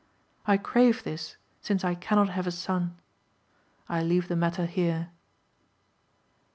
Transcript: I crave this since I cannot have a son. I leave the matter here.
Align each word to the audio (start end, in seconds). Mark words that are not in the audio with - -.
I 0.47 0.57
crave 0.57 1.03
this 1.03 1.37
since 1.61 1.83
I 1.83 1.93
cannot 1.93 2.29
have 2.29 2.47
a 2.47 2.51
son. 2.51 2.97
I 3.87 4.01
leave 4.01 4.29
the 4.29 4.35
matter 4.35 4.65
here. 4.65 5.11